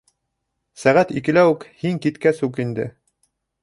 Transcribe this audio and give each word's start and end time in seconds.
Сәғәт 0.85 1.13
икелә 1.23 1.45
үк, 1.53 1.69
һин 1.85 2.03
киткәс 2.07 2.45
үк 2.51 2.63
инде. 2.69 2.93